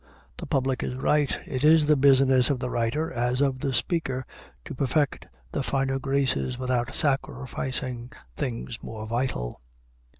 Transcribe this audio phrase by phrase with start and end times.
[0.37, 4.25] The public is right; it is the business of the writer, as of the speaker,
[4.65, 9.61] to perfect the finer graces without sacrificing things more vital.